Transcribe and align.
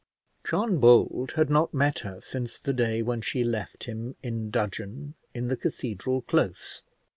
John 0.43 0.79
Bold 0.79 1.33
had 1.33 1.51
not 1.51 1.75
met 1.75 1.99
her 1.99 2.19
since 2.21 2.57
the 2.57 2.73
day 2.73 3.03
when 3.03 3.21
she 3.21 3.43
left 3.43 3.83
him 3.83 4.15
in 4.23 4.49
dudgeon 4.49 5.13
in 5.35 5.47
the 5.47 5.55
cathedral 5.55 6.23
close. 6.23 6.81